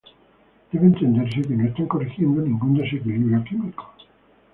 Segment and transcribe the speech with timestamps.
[0.71, 3.93] Debe entenderse que no están corrigiendo ningún desequilibrio químico.